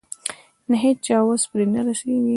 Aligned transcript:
د 0.69 0.71
هيچا 0.83 1.17
وس 1.27 1.43
پرې 1.51 1.65
نه 1.73 1.81
رسېږي. 1.85 2.29